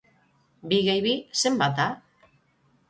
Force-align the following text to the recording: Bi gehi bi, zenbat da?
Bi 0.71 0.79
gehi 0.89 1.03
bi, 1.09 1.13
zenbat 1.43 1.79
da? 1.83 1.89